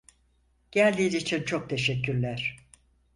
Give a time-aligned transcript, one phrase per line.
[0.71, 2.57] Geldiğin için çok teşekkürler.